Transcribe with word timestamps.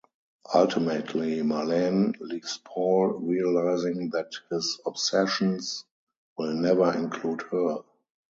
Ultimately, 0.55 1.43
Marlene 1.43 2.19
leaves 2.19 2.59
Paul, 2.65 3.19
realizing 3.21 4.09
that 4.09 4.31
his 4.49 4.81
obsessions 4.83 5.85
will 6.39 6.53
never 6.55 6.91
include 6.97 7.43
her. 7.51 7.83